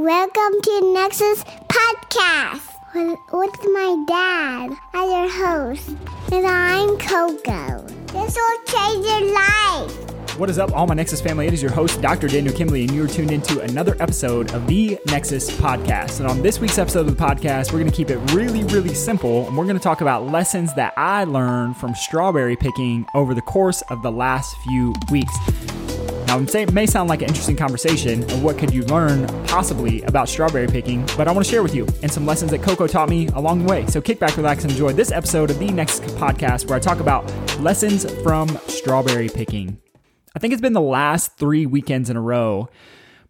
Welcome 0.00 0.62
to 0.62 0.94
Nexus 0.94 1.44
Podcast 1.68 2.74
with, 2.94 3.18
with 3.34 3.64
my 3.64 4.02
dad 4.08 4.70
as 4.94 5.10
your 5.10 5.28
host. 5.28 5.90
And 6.32 6.46
I'm 6.46 6.96
Coco. 6.96 7.86
This 8.06 8.34
will 8.34 8.64
change 8.64 9.04
your 9.04 9.34
life. 9.34 10.38
What 10.38 10.48
is 10.48 10.58
up, 10.58 10.72
all 10.72 10.86
my 10.86 10.94
Nexus 10.94 11.20
family? 11.20 11.48
It 11.48 11.52
is 11.52 11.60
your 11.60 11.70
host, 11.70 12.00
Dr. 12.00 12.28
Daniel 12.28 12.54
Kimbley, 12.54 12.88
and 12.88 12.92
you 12.92 13.04
are 13.04 13.08
tuned 13.08 13.30
into 13.30 13.60
another 13.60 13.94
episode 14.00 14.54
of 14.54 14.66
the 14.66 14.98
Nexus 15.08 15.50
Podcast. 15.50 16.20
And 16.20 16.26
on 16.26 16.40
this 16.40 16.60
week's 16.60 16.78
episode 16.78 17.06
of 17.06 17.14
the 17.14 17.22
podcast, 17.22 17.70
we're 17.70 17.80
going 17.80 17.90
to 17.90 17.94
keep 17.94 18.08
it 18.08 18.16
really, 18.32 18.64
really 18.72 18.94
simple, 18.94 19.46
and 19.48 19.58
we're 19.58 19.64
going 19.64 19.76
to 19.76 19.82
talk 19.82 20.00
about 20.00 20.26
lessons 20.26 20.72
that 20.76 20.94
I 20.96 21.24
learned 21.24 21.76
from 21.76 21.94
strawberry 21.94 22.56
picking 22.56 23.06
over 23.12 23.34
the 23.34 23.42
course 23.42 23.82
of 23.90 24.00
the 24.00 24.10
last 24.10 24.56
few 24.64 24.94
weeks. 25.10 25.36
Now, 26.30 26.38
it 26.38 26.72
may 26.72 26.86
sound 26.86 27.08
like 27.08 27.22
an 27.22 27.28
interesting 27.28 27.56
conversation 27.56 28.22
of 28.22 28.44
what 28.44 28.56
could 28.56 28.72
you 28.72 28.84
learn 28.84 29.26
possibly 29.48 30.00
about 30.02 30.28
strawberry 30.28 30.68
picking, 30.68 31.04
but 31.16 31.26
I 31.26 31.32
want 31.32 31.44
to 31.44 31.50
share 31.50 31.60
with 31.60 31.74
you 31.74 31.88
and 32.04 32.12
some 32.12 32.24
lessons 32.24 32.52
that 32.52 32.62
Coco 32.62 32.86
taught 32.86 33.08
me 33.08 33.26
along 33.34 33.66
the 33.66 33.68
way. 33.68 33.84
So 33.86 34.00
kick 34.00 34.20
back, 34.20 34.36
relax, 34.36 34.62
and 34.62 34.70
enjoy 34.70 34.92
this 34.92 35.10
episode 35.10 35.50
of 35.50 35.58
the 35.58 35.72
Nexus 35.72 36.12
podcast 36.12 36.68
where 36.68 36.76
I 36.76 36.78
talk 36.78 37.00
about 37.00 37.24
lessons 37.58 38.08
from 38.22 38.46
strawberry 38.68 39.28
picking. 39.28 39.80
I 40.32 40.38
think 40.38 40.52
it's 40.52 40.62
been 40.62 40.72
the 40.72 40.80
last 40.80 41.36
three 41.36 41.66
weekends 41.66 42.08
in 42.08 42.16
a 42.16 42.22
row. 42.22 42.68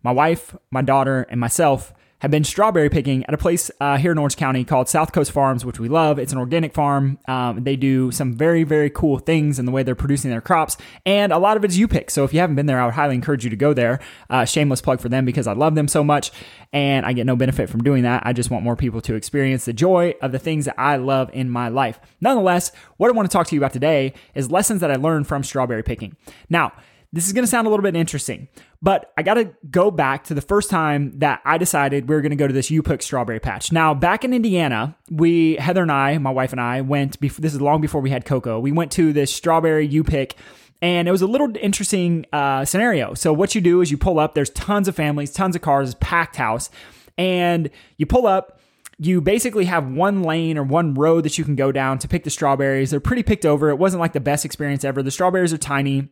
My 0.03 0.13
wife, 0.13 0.55
my 0.71 0.83
daughter, 0.83 1.23
and 1.31 1.41
myself 1.41 1.95
have 2.21 2.31
been 2.31 2.45
strawberry 2.45 2.89
picking 2.89 3.25
at 3.25 3.35
a 3.35 3.39
place 3.39 3.71
uh, 3.81 3.97
here 3.97 4.13
in 4.13 4.19
Orange 4.19 4.37
County 4.37 4.65
called 4.65 4.89
South 4.89 5.13
Coast 5.13 5.33
Farms, 5.33 5.65
which 5.65 5.81
we 5.81 5.89
love. 5.89 6.19
It's 6.19 6.33
an 6.33 6.39
organic 6.39 6.75
farm. 6.75 7.19
Um, 7.27 7.65
they 7.65 7.77
do 7.77 8.13
some 8.13 8.35
very, 8.35 8.63
very 8.63 8.91
cool 8.91 9.19
things 9.19 9.59
in 9.59 9.65
the 9.65 9.73
way 9.73 9.83
they're 9.83 9.95
producing 9.95 10.31
their 10.31 10.41
crops, 10.41 10.77
and 11.07 11.33
a 11.33 11.39
lot 11.39 11.57
of 11.57 11.65
it's 11.65 11.77
you 11.77 11.89
pick. 11.89 12.11
So 12.11 12.25
if 12.25 12.33
you 12.33 12.41
haven't 12.41 12.57
been 12.57 12.67
there, 12.67 12.81
I 12.81 12.85
would 12.85 12.95
highly 12.95 13.15
encourage 13.15 13.45
you 13.45 13.51
to 13.51 13.57
go 13.57 13.73
there. 13.73 14.01
Uh, 14.29 14.45
shameless 14.45 14.81
plug 14.81 15.01
for 15.01 15.09
them 15.09 15.25
because 15.25 15.47
I 15.47 15.55
love 15.55 15.75
them 15.75 15.89
so 15.89 16.05
much, 16.05 16.31
and 16.73 17.07
I 17.07 17.15
get 17.15 17.27
no 17.27 17.37
benefit 17.37 17.71
from 17.71 17.83
doing 17.83 18.03
that. 18.03 18.23
I 18.27 18.33
just 18.33 18.51
want 18.51 18.65
more 18.65 18.77
people 18.77 19.01
to 19.03 19.15
experience 19.15 19.65
the 19.65 19.73
joy 19.73 20.15
of 20.21 20.33
the 20.33 20.39
things 20.39 20.67
that 20.67 20.79
I 20.79 20.97
love 20.97 21.31
in 21.33 21.49
my 21.49 21.69
life. 21.69 21.99
Nonetheless, 22.21 22.71
what 22.99 23.09
I 23.09 23.13
want 23.13 23.31
to 23.31 23.33
talk 23.33 23.47
to 23.47 23.55
you 23.55 23.61
about 23.61 23.73
today 23.73 24.13
is 24.35 24.51
lessons 24.51 24.83
that 24.83 24.91
I 24.91 24.97
learned 24.97 25.27
from 25.27 25.43
strawberry 25.43 25.83
picking. 25.83 26.17
Now, 26.51 26.73
this 27.13 27.27
is 27.27 27.33
going 27.33 27.43
to 27.43 27.51
sound 27.51 27.67
a 27.67 27.71
little 27.71 27.83
bit 27.83 27.97
interesting, 27.97 28.49
but 28.81 29.13
I 29.17 29.23
got 29.23 29.35
to 29.35 29.53
go 29.69 29.91
back 29.91 30.25
to 30.25 30.35
the 30.35 30.41
first 30.41 30.71
time 30.71 31.19
that 31.19 31.41
I 31.45 31.59
decided 31.59 32.09
we 32.09 32.15
were 32.15 32.21
going 32.21 32.31
to 32.31 32.37
go 32.37 32.47
to 32.47 32.53
this 32.53 32.71
U-Pick 32.71 33.03
strawberry 33.03 33.41
patch. 33.41 33.73
Now, 33.73 33.95
back 33.95 34.25
in 34.25 34.33
Indiana, 34.33 34.97
we, 35.11 35.57
Heather 35.57 35.83
and 35.83 35.91
I, 35.91 36.19
my 36.19 36.31
wife 36.31 36.53
and 36.53 36.61
I, 36.61 36.83
went, 36.83 37.19
before, 37.19 37.43
this 37.43 37.53
is 37.53 37.61
long 37.61 37.81
before 37.81 38.01
we 38.01 38.11
had 38.11 38.25
Coco, 38.25 38.61
we 38.61 38.71
went 38.71 38.93
to 38.93 39.13
this 39.13 39.35
strawberry 39.35 39.87
U-Pick 39.87 40.37
and 40.83 41.09
it 41.09 41.11
was 41.11 41.23
a 41.23 41.27
little 41.27 41.53
interesting 41.61 42.25
uh, 42.33 42.65
scenario. 42.65 43.15
So, 43.15 43.33
what 43.33 43.55
you 43.55 43.61
do 43.61 43.81
is 43.81 43.91
you 43.91 43.99
pull 43.99 44.19
up, 44.19 44.35
there's 44.35 44.51
tons 44.51 44.89
of 44.89 44.97
families, 44.97 45.31
tons 45.33 45.55
of 45.55 45.63
cars, 45.63 45.95
packed 45.97 46.37
house, 46.37 46.71
and 47.19 47.71
you 47.99 48.07
pull 48.07 48.27
up, 48.27 48.61
you 48.99 49.21
basically 49.21 49.65
have 49.67 49.91
one 49.91 50.23
lane 50.23 50.57
or 50.59 50.63
one 50.63 50.95
road 50.95 51.25
that 51.25 51.39
you 51.39 51.45
can 51.45 51.57
go 51.57 51.73
down 51.73 51.99
to 51.99 52.09
pick 52.09 52.25
the 52.25 52.31
strawberries. 52.31 52.91
They're 52.91 53.01
pretty 53.01 53.23
picked 53.23 53.47
over. 53.47 53.71
It 53.71 53.79
wasn't 53.79 54.01
like 54.01 54.13
the 54.13 54.21
best 54.21 54.45
experience 54.45 54.85
ever. 54.85 55.03
The 55.03 55.11
strawberries 55.11 55.53
are 55.53 55.59
tiny. 55.59 56.09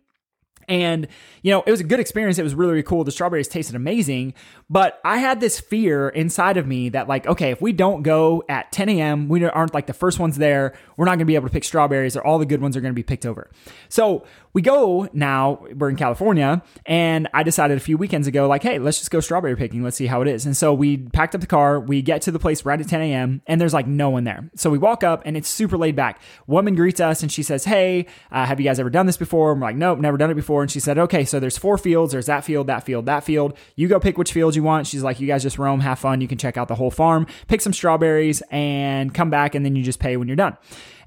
And, 0.68 1.08
you 1.42 1.50
know, 1.50 1.62
it 1.66 1.70
was 1.70 1.80
a 1.80 1.84
good 1.84 2.00
experience. 2.00 2.38
It 2.38 2.42
was 2.42 2.54
really, 2.54 2.72
really 2.72 2.82
cool. 2.82 3.04
The 3.04 3.10
strawberries 3.10 3.48
tasted 3.48 3.74
amazing. 3.74 4.34
But 4.70 5.00
I 5.04 5.18
had 5.18 5.40
this 5.40 5.58
fear 5.58 6.08
inside 6.10 6.56
of 6.56 6.66
me 6.66 6.90
that, 6.90 7.08
like, 7.08 7.26
okay, 7.26 7.50
if 7.50 7.62
we 7.62 7.72
don't 7.72 8.02
go 8.02 8.44
at 8.48 8.70
10 8.72 8.88
a.m., 8.90 9.28
we 9.28 9.44
aren't 9.44 9.74
like 9.74 9.86
the 9.86 9.92
first 9.94 10.18
ones 10.18 10.36
there, 10.36 10.74
we're 10.96 11.06
not 11.06 11.12
going 11.12 11.20
to 11.20 11.24
be 11.24 11.36
able 11.36 11.48
to 11.48 11.52
pick 11.52 11.64
strawberries 11.64 12.16
or 12.16 12.24
all 12.24 12.38
the 12.38 12.46
good 12.46 12.60
ones 12.60 12.76
are 12.76 12.80
going 12.80 12.92
to 12.92 12.96
be 12.96 13.02
picked 13.02 13.24
over. 13.24 13.50
So 13.88 14.26
we 14.52 14.62
go 14.62 15.08
now, 15.12 15.64
we're 15.74 15.88
in 15.88 15.96
California, 15.96 16.62
and 16.84 17.28
I 17.32 17.42
decided 17.42 17.76
a 17.76 17.80
few 17.80 17.96
weekends 17.96 18.26
ago, 18.26 18.48
like, 18.48 18.62
hey, 18.62 18.78
let's 18.78 18.98
just 18.98 19.10
go 19.10 19.20
strawberry 19.20 19.56
picking. 19.56 19.82
Let's 19.82 19.96
see 19.96 20.06
how 20.06 20.20
it 20.22 20.28
is. 20.28 20.46
And 20.46 20.56
so 20.56 20.74
we 20.74 20.96
packed 20.96 21.34
up 21.34 21.40
the 21.40 21.46
car, 21.46 21.78
we 21.80 22.02
get 22.02 22.22
to 22.22 22.30
the 22.30 22.38
place 22.38 22.64
right 22.64 22.80
at 22.80 22.88
10 22.88 23.00
a.m., 23.00 23.42
and 23.46 23.60
there's 23.60 23.74
like 23.74 23.86
no 23.86 24.10
one 24.10 24.24
there. 24.24 24.50
So 24.56 24.68
we 24.70 24.78
walk 24.78 25.04
up 25.04 25.22
and 25.24 25.36
it's 25.36 25.48
super 25.48 25.78
laid 25.78 25.96
back. 25.96 26.20
Woman 26.46 26.74
greets 26.74 27.00
us 27.00 27.22
and 27.22 27.30
she 27.30 27.42
says, 27.42 27.64
hey, 27.64 28.06
uh, 28.32 28.46
have 28.46 28.58
you 28.58 28.64
guys 28.64 28.80
ever 28.80 28.90
done 28.90 29.06
this 29.06 29.16
before? 29.16 29.52
And 29.52 29.60
we're 29.60 29.68
like, 29.68 29.76
nope, 29.76 29.98
never 29.98 30.16
done 30.16 30.30
it 30.30 30.34
before. 30.34 30.57
And 30.62 30.70
she 30.70 30.80
said, 30.80 30.98
okay, 30.98 31.24
so 31.24 31.40
there's 31.40 31.58
four 31.58 31.78
fields. 31.78 32.12
There's 32.12 32.26
that 32.26 32.44
field, 32.44 32.66
that 32.66 32.84
field, 32.84 33.06
that 33.06 33.24
field. 33.24 33.56
You 33.76 33.88
go 33.88 34.00
pick 34.00 34.18
which 34.18 34.32
field 34.32 34.54
you 34.54 34.62
want. 34.62 34.86
She's 34.86 35.02
like, 35.02 35.20
you 35.20 35.26
guys 35.26 35.42
just 35.42 35.58
roam, 35.58 35.80
have 35.80 35.98
fun. 35.98 36.20
You 36.20 36.28
can 36.28 36.38
check 36.38 36.56
out 36.56 36.68
the 36.68 36.74
whole 36.74 36.90
farm, 36.90 37.26
pick 37.46 37.60
some 37.60 37.72
strawberries, 37.72 38.42
and 38.50 39.14
come 39.14 39.30
back, 39.30 39.54
and 39.54 39.64
then 39.64 39.76
you 39.76 39.82
just 39.82 40.00
pay 40.00 40.16
when 40.16 40.28
you're 40.28 40.36
done. 40.36 40.56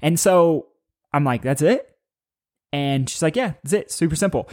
And 0.00 0.18
so 0.18 0.68
I'm 1.12 1.24
like, 1.24 1.42
that's 1.42 1.62
it? 1.62 1.88
And 2.72 3.08
she's 3.08 3.22
like, 3.22 3.36
yeah, 3.36 3.54
that's 3.62 3.72
it. 3.72 3.90
Super 3.90 4.16
simple. 4.16 4.48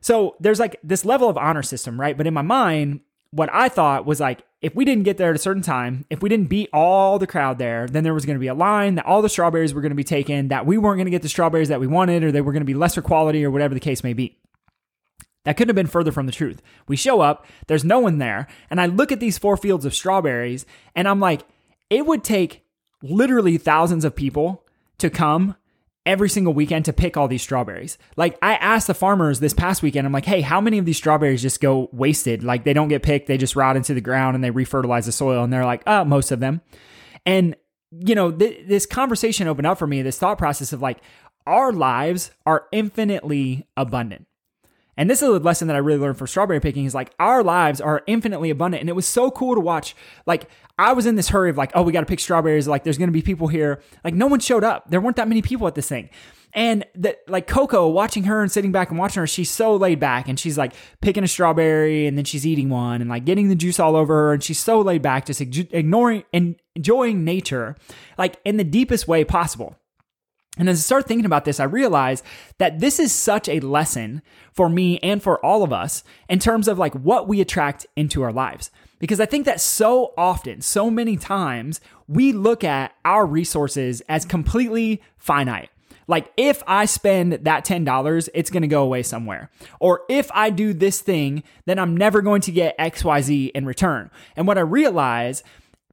So 0.00 0.36
there's 0.40 0.60
like 0.60 0.78
this 0.82 1.04
level 1.04 1.28
of 1.28 1.36
honor 1.36 1.62
system, 1.62 2.00
right? 2.00 2.16
But 2.16 2.26
in 2.26 2.34
my 2.34 2.42
mind, 2.42 3.00
what 3.30 3.50
I 3.52 3.68
thought 3.68 4.06
was 4.06 4.20
like, 4.20 4.42
if 4.60 4.74
we 4.74 4.84
didn't 4.84 5.04
get 5.04 5.18
there 5.18 5.30
at 5.30 5.36
a 5.36 5.38
certain 5.38 5.62
time, 5.62 6.04
if 6.10 6.20
we 6.20 6.28
didn't 6.28 6.48
beat 6.48 6.68
all 6.72 7.18
the 7.18 7.26
crowd 7.26 7.58
there, 7.58 7.86
then 7.86 8.02
there 8.02 8.14
was 8.14 8.26
going 8.26 8.36
to 8.36 8.40
be 8.40 8.48
a 8.48 8.54
line 8.54 8.96
that 8.96 9.06
all 9.06 9.22
the 9.22 9.28
strawberries 9.28 9.72
were 9.72 9.80
going 9.80 9.90
to 9.90 9.96
be 9.96 10.04
taken, 10.04 10.48
that 10.48 10.66
we 10.66 10.78
weren't 10.78 10.98
going 10.98 11.06
to 11.06 11.12
get 11.12 11.22
the 11.22 11.28
strawberries 11.28 11.68
that 11.68 11.80
we 11.80 11.86
wanted, 11.86 12.24
or 12.24 12.32
they 12.32 12.40
were 12.40 12.52
going 12.52 12.62
to 12.62 12.66
be 12.66 12.74
lesser 12.74 13.02
quality, 13.02 13.44
or 13.44 13.50
whatever 13.50 13.74
the 13.74 13.80
case 13.80 14.02
may 14.02 14.12
be. 14.12 14.36
That 15.44 15.56
couldn't 15.56 15.70
have 15.70 15.76
been 15.76 15.86
further 15.86 16.12
from 16.12 16.26
the 16.26 16.32
truth. 16.32 16.60
We 16.88 16.96
show 16.96 17.20
up, 17.20 17.46
there's 17.68 17.84
no 17.84 18.00
one 18.00 18.18
there, 18.18 18.48
and 18.68 18.80
I 18.80 18.86
look 18.86 19.12
at 19.12 19.20
these 19.20 19.38
four 19.38 19.56
fields 19.56 19.84
of 19.84 19.94
strawberries, 19.94 20.66
and 20.94 21.06
I'm 21.06 21.20
like, 21.20 21.42
it 21.88 22.04
would 22.04 22.24
take 22.24 22.64
literally 23.00 23.58
thousands 23.58 24.04
of 24.04 24.16
people 24.16 24.64
to 24.98 25.08
come 25.08 25.54
every 26.08 26.30
single 26.30 26.54
weekend 26.54 26.86
to 26.86 26.92
pick 26.92 27.18
all 27.18 27.28
these 27.28 27.42
strawberries. 27.42 27.98
Like 28.16 28.38
I 28.40 28.54
asked 28.54 28.86
the 28.86 28.94
farmers 28.94 29.40
this 29.40 29.52
past 29.52 29.82
weekend, 29.82 30.06
I'm 30.06 30.12
like, 30.12 30.24
hey, 30.24 30.40
how 30.40 30.58
many 30.58 30.78
of 30.78 30.86
these 30.86 30.96
strawberries 30.96 31.42
just 31.42 31.60
go 31.60 31.90
wasted? 31.92 32.42
Like 32.42 32.64
they 32.64 32.72
don't 32.72 32.88
get 32.88 33.02
picked, 33.02 33.26
they 33.26 33.36
just 33.36 33.54
rot 33.54 33.76
into 33.76 33.92
the 33.92 34.00
ground 34.00 34.34
and 34.34 34.42
they 34.42 34.50
refertilize 34.50 35.04
the 35.04 35.12
soil. 35.12 35.44
And 35.44 35.52
they're 35.52 35.66
like, 35.66 35.82
oh, 35.86 36.06
most 36.06 36.32
of 36.32 36.40
them. 36.40 36.62
And, 37.26 37.54
you 37.90 38.14
know, 38.14 38.32
th- 38.32 38.66
this 38.66 38.86
conversation 38.86 39.48
opened 39.48 39.66
up 39.66 39.78
for 39.78 39.86
me, 39.86 40.00
this 40.00 40.18
thought 40.18 40.38
process 40.38 40.72
of 40.72 40.80
like, 40.80 40.98
our 41.46 41.72
lives 41.72 42.30
are 42.46 42.66
infinitely 42.72 43.66
abundant. 43.76 44.27
And 44.98 45.08
this 45.08 45.22
is 45.22 45.28
a 45.28 45.38
lesson 45.38 45.68
that 45.68 45.76
I 45.76 45.78
really 45.78 46.00
learned 46.00 46.18
from 46.18 46.26
strawberry 46.26 46.58
picking 46.58 46.84
is 46.84 46.94
like 46.94 47.14
our 47.20 47.44
lives 47.44 47.80
are 47.80 48.02
infinitely 48.08 48.50
abundant. 48.50 48.80
And 48.80 48.90
it 48.90 48.94
was 48.94 49.06
so 49.06 49.30
cool 49.30 49.54
to 49.54 49.60
watch. 49.60 49.94
Like 50.26 50.50
I 50.76 50.92
was 50.92 51.06
in 51.06 51.14
this 51.14 51.28
hurry 51.28 51.50
of 51.50 51.56
like, 51.56 51.70
oh, 51.74 51.82
we 51.82 51.92
got 51.92 52.00
to 52.00 52.06
pick 52.06 52.18
strawberries. 52.18 52.66
Like 52.66 52.82
there's 52.82 52.98
going 52.98 53.08
to 53.08 53.12
be 53.12 53.22
people 53.22 53.46
here. 53.46 53.80
Like 54.02 54.14
no 54.14 54.26
one 54.26 54.40
showed 54.40 54.64
up. 54.64 54.90
There 54.90 55.00
weren't 55.00 55.14
that 55.16 55.28
many 55.28 55.40
people 55.40 55.68
at 55.68 55.76
this 55.76 55.88
thing. 55.88 56.10
And 56.52 56.84
that 56.96 57.18
like 57.28 57.46
Coco 57.46 57.86
watching 57.88 58.24
her 58.24 58.42
and 58.42 58.50
sitting 58.50 58.72
back 58.72 58.90
and 58.90 58.98
watching 58.98 59.20
her, 59.20 59.26
she's 59.28 59.50
so 59.52 59.76
laid 59.76 60.00
back 60.00 60.28
and 60.28 60.40
she's 60.40 60.58
like 60.58 60.72
picking 61.00 61.22
a 61.22 61.28
strawberry 61.28 62.08
and 62.08 62.18
then 62.18 62.24
she's 62.24 62.44
eating 62.44 62.68
one 62.68 63.00
and 63.00 63.08
like 63.08 63.24
getting 63.24 63.48
the 63.48 63.54
juice 63.54 63.78
all 63.78 63.94
over 63.94 64.12
her. 64.14 64.32
And 64.32 64.42
she's 64.42 64.58
so 64.58 64.80
laid 64.80 65.02
back, 65.02 65.26
just 65.26 65.40
ignoring 65.40 66.24
and 66.32 66.56
enjoying 66.74 67.22
nature 67.22 67.76
like 68.16 68.40
in 68.44 68.56
the 68.56 68.64
deepest 68.64 69.06
way 69.06 69.24
possible. 69.24 69.76
And 70.58 70.68
as 70.68 70.78
I 70.78 70.82
start 70.82 71.06
thinking 71.06 71.24
about 71.24 71.44
this, 71.44 71.60
I 71.60 71.64
realize 71.64 72.22
that 72.58 72.80
this 72.80 72.98
is 72.98 73.12
such 73.12 73.48
a 73.48 73.60
lesson 73.60 74.22
for 74.52 74.68
me 74.68 74.98
and 74.98 75.22
for 75.22 75.44
all 75.44 75.62
of 75.62 75.72
us 75.72 76.02
in 76.28 76.38
terms 76.38 76.68
of 76.68 76.78
like 76.78 76.94
what 76.94 77.28
we 77.28 77.40
attract 77.40 77.86
into 77.96 78.22
our 78.22 78.32
lives. 78.32 78.70
Because 78.98 79.20
I 79.20 79.26
think 79.26 79.46
that 79.46 79.60
so 79.60 80.12
often, 80.18 80.60
so 80.60 80.90
many 80.90 81.16
times, 81.16 81.80
we 82.08 82.32
look 82.32 82.64
at 82.64 82.92
our 83.04 83.24
resources 83.24 84.02
as 84.08 84.24
completely 84.24 85.00
finite. 85.16 85.70
Like, 86.08 86.32
if 86.38 86.62
I 86.66 86.86
spend 86.86 87.34
that 87.34 87.66
$10, 87.66 88.28
it's 88.34 88.50
gonna 88.50 88.66
go 88.66 88.82
away 88.82 89.02
somewhere. 89.02 89.50
Or 89.78 90.02
if 90.08 90.30
I 90.32 90.50
do 90.50 90.72
this 90.72 91.00
thing, 91.00 91.42
then 91.66 91.78
I'm 91.78 91.96
never 91.96 92.22
going 92.22 92.40
to 92.42 92.52
get 92.52 92.78
XYZ 92.78 93.50
in 93.50 93.66
return. 93.66 94.10
And 94.34 94.46
what 94.46 94.58
I 94.58 94.62
realize 94.62 95.44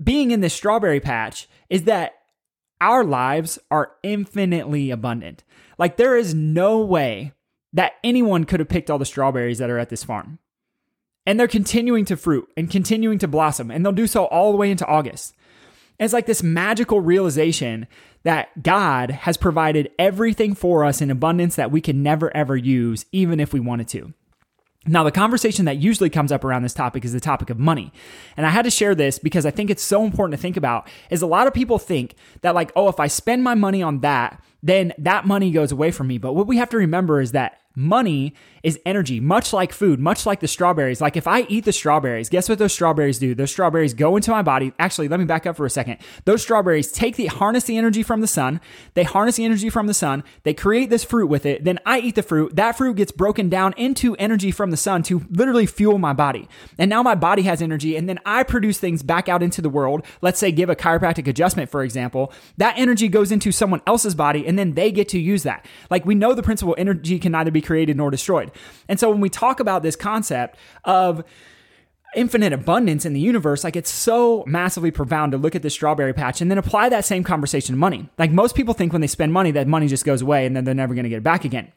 being 0.01 0.31
in 0.31 0.39
this 0.39 0.53
strawberry 0.53 1.01
patch 1.01 1.47
is 1.69 1.83
that 1.83 2.15
our 2.81 3.03
lives 3.03 3.59
are 3.71 3.93
infinitely 4.03 4.91
abundant. 4.91 5.43
Like, 5.77 5.97
there 5.97 6.17
is 6.17 6.33
no 6.33 6.79
way 6.79 7.33
that 7.73 7.93
anyone 8.03 8.45
could 8.45 8.59
have 8.59 8.69
picked 8.69 8.89
all 8.89 8.97
the 8.97 9.05
strawberries 9.05 9.57
that 9.57 9.69
are 9.69 9.79
at 9.79 9.89
this 9.89 10.03
farm. 10.03 10.39
And 11.25 11.39
they're 11.39 11.47
continuing 11.47 12.05
to 12.05 12.15
fruit 12.15 12.47
and 12.55 12.69
continuing 12.69 13.17
to 13.19 13.27
blossom, 13.27 13.71
and 13.71 13.83
they'll 13.83 13.91
do 13.91 14.07
so 14.07 14.25
all 14.25 14.51
the 14.51 14.57
way 14.57 14.71
into 14.71 14.85
August. 14.85 15.35
And 15.99 16.05
it's 16.05 16.13
like 16.13 16.25
this 16.25 16.43
magical 16.43 16.99
realization 17.01 17.87
that 18.23 18.63
God 18.63 19.11
has 19.11 19.37
provided 19.37 19.91
everything 19.97 20.55
for 20.55 20.83
us 20.83 21.01
in 21.01 21.09
abundance 21.09 21.55
that 21.55 21.71
we 21.71 21.81
can 21.81 22.03
never 22.03 22.35
ever 22.35 22.55
use, 22.55 23.05
even 23.11 23.39
if 23.39 23.53
we 23.53 23.59
wanted 23.59 23.87
to. 23.89 24.13
Now, 24.87 25.03
the 25.03 25.11
conversation 25.11 25.65
that 25.65 25.77
usually 25.77 26.11
comes 26.11 26.31
up 26.31 26.43
around 26.43 26.61
this 26.61 26.73
topic 26.73 27.03
is 27.05 27.13
the 27.13 27.19
topic 27.19 27.49
of 27.49 27.57
money. 27.57 27.91
And 28.37 28.45
I 28.45 28.49
had 28.49 28.65
to 28.65 28.71
share 28.71 28.93
this 28.93 29.17
because 29.17 29.45
I 29.45 29.51
think 29.51 29.69
it's 29.69 29.83
so 29.83 30.03
important 30.03 30.37
to 30.37 30.41
think 30.41 30.57
about 30.57 30.87
is 31.09 31.23
a 31.23 31.27
lot 31.27 31.47
of 31.47 31.53
people 31.53 31.79
think 31.79 32.15
that 32.41 32.53
like, 32.53 32.71
oh, 32.75 32.87
if 32.87 32.99
I 32.99 33.07
spend 33.07 33.43
my 33.43 33.55
money 33.55 33.81
on 33.81 34.01
that, 34.01 34.43
then 34.61 34.93
that 34.99 35.25
money 35.25 35.51
goes 35.51 35.71
away 35.71 35.91
from 35.91 36.07
me. 36.07 36.17
But 36.17 36.33
what 36.33 36.47
we 36.47 36.57
have 36.57 36.69
to 36.69 36.77
remember 36.77 37.19
is 37.19 37.31
that 37.31 37.61
money 37.75 38.33
is 38.65 38.79
energy, 38.83 39.19
much 39.19 39.53
like 39.53 39.71
food, 39.71 39.99
much 39.99 40.25
like 40.25 40.39
the 40.39 40.47
strawberries. 40.47 40.99
Like 40.99 41.15
if 41.15 41.27
I 41.27 41.41
eat 41.41 41.65
the 41.65 41.71
strawberries, 41.71 42.29
guess 42.29 42.49
what 42.49 42.57
those 42.57 42.73
strawberries 42.73 43.19
do? 43.19 43.35
Those 43.35 43.51
strawberries 43.51 43.93
go 43.93 44.15
into 44.15 44.31
my 44.31 44.41
body. 44.41 44.73
Actually, 44.79 45.07
let 45.07 45.19
me 45.19 45.25
back 45.25 45.45
up 45.45 45.55
for 45.55 45.67
a 45.67 45.69
second. 45.69 45.99
Those 46.25 46.41
strawberries 46.41 46.91
take 46.91 47.15
the 47.15 47.27
harness 47.27 47.65
the 47.65 47.77
energy 47.77 48.01
from 48.01 48.21
the 48.21 48.27
sun. 48.27 48.59
They 48.95 49.03
harness 49.03 49.35
the 49.35 49.45
energy 49.45 49.69
from 49.69 49.85
the 49.85 49.93
sun. 49.93 50.23
They 50.41 50.55
create 50.55 50.89
this 50.89 51.03
fruit 51.03 51.27
with 51.27 51.45
it. 51.45 51.63
Then 51.63 51.77
I 51.85 51.99
eat 51.99 52.15
the 52.15 52.23
fruit. 52.23 52.55
That 52.55 52.75
fruit 52.75 52.95
gets 52.95 53.11
broken 53.11 53.49
down 53.49 53.75
into 53.77 54.15
energy 54.15 54.49
from 54.49 54.71
the 54.71 54.77
sun 54.77 55.03
to 55.03 55.23
literally 55.29 55.67
fuel 55.67 55.99
my 55.99 56.13
body. 56.13 56.49
And 56.79 56.89
now 56.89 57.03
my 57.03 57.13
body 57.13 57.43
has 57.43 57.61
energy 57.61 57.95
and 57.95 58.09
then 58.09 58.17
I 58.25 58.41
produce 58.41 58.79
things 58.79 59.03
back 59.03 59.29
out 59.29 59.43
into 59.43 59.61
the 59.61 59.69
world. 59.69 60.03
Let's 60.23 60.39
say 60.39 60.51
give 60.51 60.71
a 60.71 60.75
chiropractic 60.75 61.27
adjustment, 61.27 61.69
for 61.69 61.83
example. 61.83 62.33
That 62.57 62.73
energy 62.79 63.09
goes 63.09 63.31
into 63.31 63.51
someone 63.51 63.83
else's 63.85 64.15
body 64.15 64.47
and 64.47 64.57
then 64.57 64.73
they 64.73 64.91
get 64.91 65.07
to 65.09 65.19
use 65.19 65.43
that. 65.43 65.67
Like 65.91 66.03
we 66.03 66.15
know 66.15 66.33
the 66.33 66.41
principle 66.41 66.73
energy 66.79 67.19
can 67.19 67.31
neither 67.31 67.51
be 67.51 67.61
created 67.61 67.95
nor 67.95 68.09
destroyed. 68.09 68.51
And 68.87 68.99
so 68.99 69.09
when 69.09 69.21
we 69.21 69.29
talk 69.29 69.59
about 69.59 69.83
this 69.83 69.95
concept 69.95 70.57
of 70.83 71.23
infinite 72.15 72.53
abundance 72.53 73.05
in 73.05 73.13
the 73.13 73.19
universe, 73.19 73.63
like 73.63 73.75
it's 73.75 73.89
so 73.89 74.43
massively 74.47 74.89
profound 74.89 75.33
to 75.33 75.37
look 75.37 75.55
at 75.55 75.61
the 75.61 75.69
strawberry 75.69 76.13
patch 76.13 76.41
and 76.41 76.49
then 76.49 76.57
apply 76.57 76.89
that 76.89 77.05
same 77.05 77.23
conversation 77.23 77.75
to 77.75 77.79
money. 77.79 78.09
Like 78.17 78.31
most 78.31 78.55
people 78.55 78.73
think 78.73 78.91
when 78.91 79.01
they 79.01 79.07
spend 79.07 79.33
money 79.33 79.51
that 79.51 79.67
money 79.67 79.87
just 79.87 80.05
goes 80.05 80.21
away 80.21 80.45
and 80.45 80.55
then 80.55 80.63
they're 80.63 80.73
never 80.73 80.93
going 80.93 81.03
to 81.03 81.09
get 81.09 81.17
it 81.17 81.23
back 81.23 81.45
again. 81.45 81.71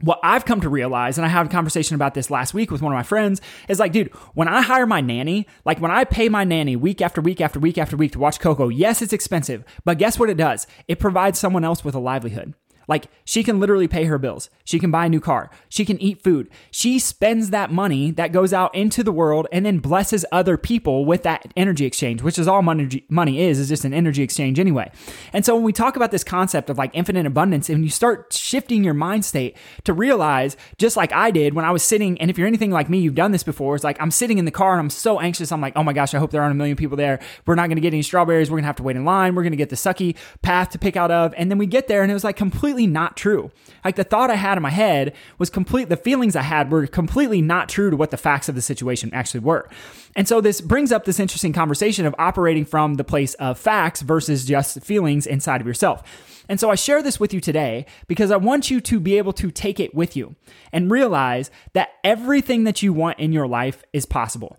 What 0.00 0.18
I've 0.24 0.44
come 0.44 0.60
to 0.60 0.68
realize, 0.68 1.18
and 1.18 1.24
I 1.24 1.28
had 1.28 1.46
a 1.46 1.48
conversation 1.48 1.94
about 1.94 2.14
this 2.14 2.28
last 2.28 2.52
week 2.52 2.72
with 2.72 2.82
one 2.82 2.92
of 2.92 2.96
my 2.96 3.04
friends, 3.04 3.40
is 3.68 3.78
like, 3.78 3.92
dude, 3.92 4.12
when 4.34 4.48
I 4.48 4.60
hire 4.60 4.86
my 4.86 5.00
nanny, 5.00 5.46
like 5.64 5.80
when 5.80 5.92
I 5.92 6.02
pay 6.02 6.28
my 6.28 6.42
nanny 6.42 6.74
week 6.74 7.00
after 7.00 7.20
week 7.20 7.40
after 7.40 7.60
week 7.60 7.78
after 7.78 7.96
week 7.96 8.10
to 8.12 8.18
watch 8.18 8.40
Coco, 8.40 8.68
yes, 8.68 9.02
it's 9.02 9.12
expensive, 9.12 9.64
but 9.84 9.98
guess 9.98 10.18
what 10.18 10.30
it 10.30 10.36
does? 10.36 10.66
It 10.88 10.98
provides 10.98 11.38
someone 11.38 11.62
else 11.62 11.84
with 11.84 11.94
a 11.94 12.00
livelihood. 12.00 12.54
Like 12.88 13.06
she 13.24 13.42
can 13.42 13.60
literally 13.60 13.88
pay 13.88 14.04
her 14.04 14.18
bills. 14.18 14.50
She 14.64 14.78
can 14.78 14.90
buy 14.90 15.06
a 15.06 15.08
new 15.08 15.20
car. 15.20 15.50
She 15.68 15.84
can 15.84 16.00
eat 16.00 16.22
food. 16.22 16.48
She 16.70 16.98
spends 16.98 17.50
that 17.50 17.70
money 17.70 18.10
that 18.12 18.32
goes 18.32 18.52
out 18.52 18.74
into 18.74 19.02
the 19.02 19.12
world 19.12 19.46
and 19.52 19.64
then 19.64 19.78
blesses 19.78 20.24
other 20.32 20.56
people 20.56 21.04
with 21.04 21.22
that 21.22 21.52
energy 21.56 21.84
exchange, 21.84 22.22
which 22.22 22.38
is 22.38 22.48
all 22.48 22.62
money, 22.62 23.04
money 23.08 23.40
is, 23.40 23.58
is 23.58 23.68
just 23.68 23.84
an 23.84 23.94
energy 23.94 24.22
exchange 24.22 24.58
anyway. 24.58 24.90
And 25.32 25.44
so 25.44 25.54
when 25.54 25.64
we 25.64 25.72
talk 25.72 25.96
about 25.96 26.10
this 26.10 26.24
concept 26.24 26.70
of 26.70 26.78
like 26.78 26.90
infinite 26.94 27.26
abundance 27.26 27.68
and 27.68 27.84
you 27.84 27.90
start 27.90 28.32
shifting 28.32 28.84
your 28.84 28.94
mind 28.94 29.24
state 29.24 29.56
to 29.84 29.92
realize, 29.92 30.56
just 30.78 30.96
like 30.96 31.12
I 31.12 31.30
did 31.30 31.54
when 31.54 31.64
I 31.64 31.70
was 31.70 31.82
sitting, 31.82 32.20
and 32.20 32.30
if 32.30 32.38
you're 32.38 32.48
anything 32.48 32.70
like 32.70 32.88
me, 32.88 32.98
you've 32.98 33.14
done 33.14 33.32
this 33.32 33.42
before, 33.42 33.74
it's 33.74 33.84
like 33.84 34.00
I'm 34.00 34.10
sitting 34.10 34.38
in 34.38 34.44
the 34.44 34.50
car 34.50 34.72
and 34.72 34.80
I'm 34.80 34.90
so 34.90 35.20
anxious. 35.20 35.52
I'm 35.52 35.60
like, 35.60 35.74
oh 35.76 35.82
my 35.82 35.92
gosh, 35.92 36.14
I 36.14 36.18
hope 36.18 36.30
there 36.30 36.42
aren't 36.42 36.52
a 36.52 36.56
million 36.56 36.76
people 36.76 36.96
there. 36.96 37.20
We're 37.46 37.54
not 37.54 37.68
going 37.68 37.76
to 37.76 37.82
get 37.82 37.92
any 37.92 38.02
strawberries. 38.02 38.50
We're 38.50 38.56
going 38.56 38.64
to 38.64 38.68
have 38.68 38.76
to 38.76 38.82
wait 38.82 38.96
in 38.96 39.04
line. 39.04 39.34
We're 39.34 39.42
going 39.42 39.52
to 39.52 39.56
get 39.56 39.70
the 39.70 39.76
sucky 39.76 40.16
path 40.42 40.70
to 40.70 40.78
pick 40.78 40.96
out 40.96 41.10
of. 41.10 41.34
And 41.36 41.50
then 41.50 41.58
we 41.58 41.66
get 41.66 41.88
there 41.88 42.02
and 42.02 42.10
it 42.10 42.14
was 42.14 42.24
like 42.24 42.36
completely 42.36 42.73
completely 42.74 42.92
not 42.92 43.16
true. 43.16 43.52
Like 43.84 43.96
the 43.96 44.04
thought 44.04 44.30
I 44.30 44.34
had 44.34 44.58
in 44.58 44.62
my 44.62 44.70
head 44.70 45.14
was 45.38 45.48
complete, 45.48 45.88
the 45.88 45.96
feelings 45.96 46.34
I 46.34 46.42
had 46.42 46.72
were 46.72 46.86
completely 46.86 47.40
not 47.40 47.68
true 47.68 47.90
to 47.90 47.96
what 47.96 48.10
the 48.10 48.16
facts 48.16 48.48
of 48.48 48.56
the 48.56 48.62
situation 48.62 49.10
actually 49.12 49.40
were. 49.40 49.68
And 50.16 50.26
so 50.26 50.40
this 50.40 50.60
brings 50.60 50.90
up 50.90 51.04
this 51.04 51.20
interesting 51.20 51.52
conversation 51.52 52.04
of 52.04 52.14
operating 52.18 52.64
from 52.64 52.94
the 52.94 53.04
place 53.04 53.34
of 53.34 53.58
facts 53.58 54.02
versus 54.02 54.44
just 54.44 54.82
feelings 54.82 55.26
inside 55.26 55.60
of 55.60 55.66
yourself. 55.66 56.02
And 56.48 56.58
so 56.58 56.68
I 56.68 56.74
share 56.74 57.02
this 57.02 57.20
with 57.20 57.32
you 57.32 57.40
today 57.40 57.86
because 58.08 58.30
I 58.30 58.36
want 58.36 58.70
you 58.70 58.80
to 58.80 58.98
be 58.98 59.18
able 59.18 59.32
to 59.34 59.50
take 59.50 59.78
it 59.78 59.94
with 59.94 60.16
you 60.16 60.34
and 60.72 60.90
realize 60.90 61.50
that 61.74 61.90
everything 62.02 62.64
that 62.64 62.82
you 62.82 62.92
want 62.92 63.20
in 63.20 63.32
your 63.32 63.46
life 63.46 63.84
is 63.92 64.04
possible 64.04 64.58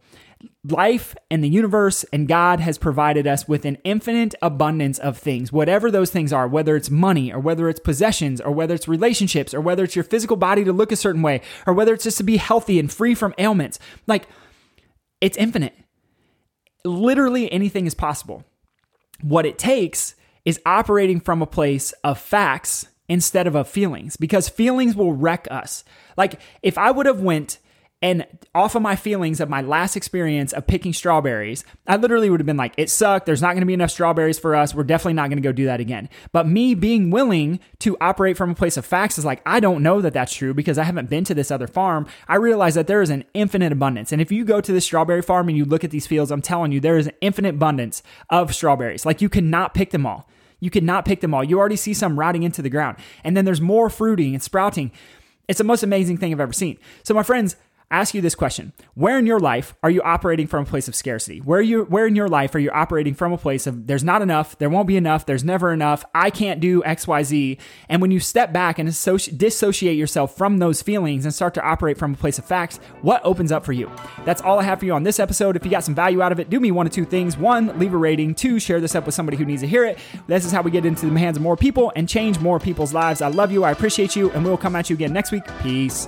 life 0.63 1.15
and 1.29 1.43
the 1.43 1.49
universe 1.49 2.03
and 2.11 2.27
God 2.27 2.59
has 2.59 2.77
provided 2.77 3.27
us 3.27 3.47
with 3.47 3.65
an 3.65 3.77
infinite 3.83 4.35
abundance 4.41 4.99
of 4.99 5.17
things, 5.17 5.51
whatever 5.51 5.91
those 5.91 6.11
things 6.11 6.33
are, 6.33 6.47
whether 6.47 6.75
it's 6.75 6.89
money 6.89 7.31
or 7.31 7.39
whether 7.39 7.69
it's 7.69 7.79
possessions 7.79 8.41
or 8.41 8.51
whether 8.51 8.73
it's 8.73 8.87
relationships 8.87 9.53
or 9.53 9.61
whether 9.61 9.83
it's 9.83 9.95
your 9.95 10.03
physical 10.03 10.37
body 10.37 10.63
to 10.63 10.73
look 10.73 10.91
a 10.91 10.95
certain 10.95 11.21
way 11.21 11.41
or 11.65 11.73
whether 11.73 11.93
it's 11.93 12.03
just 12.03 12.17
to 12.17 12.23
be 12.23 12.37
healthy 12.37 12.79
and 12.79 12.91
free 12.91 13.15
from 13.15 13.33
ailments. 13.37 13.79
Like 14.07 14.27
it's 15.21 15.37
infinite. 15.37 15.75
Literally 16.83 17.51
anything 17.51 17.85
is 17.85 17.95
possible. 17.95 18.43
What 19.21 19.45
it 19.45 19.57
takes 19.57 20.15
is 20.45 20.59
operating 20.65 21.19
from 21.19 21.41
a 21.41 21.47
place 21.47 21.91
of 22.03 22.19
facts 22.19 22.87
instead 23.07 23.47
of 23.47 23.55
of 23.55 23.67
feelings 23.67 24.17
because 24.17 24.49
feelings 24.49 24.95
will 24.95 25.13
wreck 25.13 25.47
us. 25.51 25.83
Like 26.17 26.39
if 26.61 26.77
I 26.77 26.91
would 26.91 27.05
have 27.05 27.21
went 27.21 27.59
and 28.01 28.25
off 28.53 28.75
of 28.75 28.81
my 28.81 28.95
feelings 28.95 29.39
of 29.39 29.49
my 29.49 29.61
last 29.61 29.95
experience 29.95 30.53
of 30.53 30.67
picking 30.67 30.93
strawberries, 30.93 31.63
I 31.87 31.95
literally 31.95 32.29
would 32.29 32.39
have 32.39 32.45
been 32.45 32.57
like, 32.57 32.73
it 32.77 32.89
sucked. 32.89 33.25
There's 33.25 33.41
not 33.41 33.53
going 33.53 33.61
to 33.61 33.65
be 33.65 33.73
enough 33.73 33.89
strawberries 33.89 34.37
for 34.37 34.55
us. 34.55 34.75
We're 34.75 34.83
definitely 34.83 35.13
not 35.13 35.29
going 35.29 35.41
to 35.41 35.47
go 35.47 35.51
do 35.51 35.65
that 35.65 35.79
again. 35.79 36.09
But 36.31 36.47
me 36.47 36.75
being 36.75 37.09
willing 37.09 37.59
to 37.79 37.97
operate 37.99 38.37
from 38.37 38.51
a 38.51 38.55
place 38.55 38.77
of 38.77 38.85
facts 38.85 39.17
is 39.17 39.25
like, 39.25 39.41
I 39.45 39.59
don't 39.59 39.81
know 39.81 40.01
that 40.01 40.13
that's 40.13 40.33
true 40.33 40.53
because 40.53 40.77
I 40.77 40.83
haven't 40.83 41.09
been 41.09 41.23
to 41.23 41.33
this 41.33 41.49
other 41.51 41.67
farm. 41.67 42.05
I 42.27 42.35
realize 42.35 42.75
that 42.75 42.87
there 42.87 43.01
is 43.01 43.09
an 43.09 43.23
infinite 43.33 43.71
abundance. 43.71 44.11
And 44.11 44.21
if 44.21 44.31
you 44.31 44.45
go 44.45 44.61
to 44.61 44.71
this 44.71 44.85
strawberry 44.85 45.21
farm 45.21 45.47
and 45.47 45.57
you 45.57 45.65
look 45.65 45.83
at 45.83 45.91
these 45.91 46.05
fields, 46.05 46.31
I'm 46.31 46.41
telling 46.41 46.71
you, 46.71 46.79
there 46.79 46.97
is 46.97 47.07
an 47.07 47.15
infinite 47.21 47.55
abundance 47.55 48.03
of 48.29 48.53
strawberries. 48.53 49.05
Like 49.05 49.21
you 49.21 49.29
cannot 49.29 49.73
pick 49.73 49.91
them 49.91 50.05
all. 50.05 50.29
You 50.59 50.69
cannot 50.69 51.05
pick 51.05 51.21
them 51.21 51.33
all. 51.33 51.43
You 51.43 51.59
already 51.59 51.75
see 51.75 51.93
some 51.93 52.19
rotting 52.19 52.43
into 52.43 52.61
the 52.61 52.69
ground. 52.69 52.97
And 53.23 53.35
then 53.35 53.45
there's 53.45 53.61
more 53.61 53.89
fruiting 53.89 54.33
and 54.33 54.43
sprouting. 54.43 54.91
It's 55.47 55.57
the 55.57 55.63
most 55.63 55.83
amazing 55.83 56.17
thing 56.17 56.31
I've 56.31 56.39
ever 56.39 56.53
seen. 56.53 56.77
So, 57.03 57.13
my 57.13 57.23
friends, 57.23 57.55
ask 57.91 58.13
you 58.13 58.21
this 58.21 58.35
question. 58.35 58.73
Where 58.93 59.17
in 59.17 59.25
your 59.25 59.39
life 59.39 59.75
are 59.83 59.89
you 59.89 60.01
operating 60.01 60.47
from 60.47 60.63
a 60.63 60.65
place 60.65 60.87
of 60.87 60.95
scarcity? 60.95 61.39
Where 61.39 61.61
you 61.61 61.83
where 61.85 62.07
in 62.07 62.15
your 62.15 62.27
life 62.27 62.55
are 62.55 62.59
you 62.59 62.71
operating 62.71 63.13
from 63.13 63.31
a 63.31 63.37
place 63.37 63.67
of 63.67 63.87
there's 63.87 64.03
not 64.03 64.21
enough 64.21 64.57
there 64.57 64.69
won't 64.69 64.87
be 64.87 64.97
enough 64.97 65.25
there's 65.25 65.43
never 65.43 65.71
enough 65.71 66.03
i 66.13 66.29
can't 66.29 66.59
do 66.59 66.81
xyz 66.83 67.57
and 67.89 68.01
when 68.01 68.11
you 68.11 68.19
step 68.19 68.51
back 68.51 68.79
and 68.79 68.87
dissociate 68.89 69.97
yourself 69.97 70.35
from 70.35 70.57
those 70.57 70.81
feelings 70.81 71.25
and 71.25 71.33
start 71.33 71.53
to 71.53 71.61
operate 71.61 71.97
from 71.97 72.13
a 72.13 72.17
place 72.17 72.39
of 72.39 72.45
facts 72.45 72.77
what 73.01 73.21
opens 73.23 73.51
up 73.51 73.65
for 73.65 73.73
you? 73.73 73.91
That's 74.23 74.41
all 74.41 74.59
i 74.59 74.63
have 74.63 74.79
for 74.79 74.85
you 74.85 74.93
on 74.93 75.03
this 75.03 75.19
episode. 75.19 75.55
If 75.55 75.65
you 75.65 75.71
got 75.71 75.83
some 75.83 75.95
value 75.95 76.21
out 76.21 76.31
of 76.31 76.39
it 76.39 76.49
do 76.49 76.59
me 76.59 76.71
one 76.71 76.87
of 76.87 76.93
two 76.93 77.05
things. 77.05 77.37
One 77.37 77.77
leave 77.79 77.93
a 77.93 77.97
rating. 77.97 78.35
Two 78.35 78.59
share 78.59 78.79
this 78.79 78.95
up 78.95 79.05
with 79.05 79.15
somebody 79.15 79.37
who 79.37 79.45
needs 79.45 79.61
to 79.61 79.67
hear 79.67 79.85
it. 79.85 79.97
This 80.27 80.45
is 80.45 80.51
how 80.51 80.61
we 80.61 80.71
get 80.71 80.85
into 80.85 81.07
the 81.07 81.19
hands 81.19 81.37
of 81.37 81.43
more 81.43 81.57
people 81.57 81.91
and 81.95 82.07
change 82.07 82.39
more 82.39 82.59
people's 82.59 82.93
lives. 82.93 83.21
I 83.21 83.27
love 83.27 83.51
you. 83.51 83.63
I 83.63 83.71
appreciate 83.71 84.15
you. 84.15 84.31
And 84.31 84.43
we'll 84.43 84.57
come 84.57 84.75
at 84.75 84.89
you 84.89 84.95
again 84.95 85.13
next 85.13 85.31
week. 85.31 85.43
Peace 85.61 86.07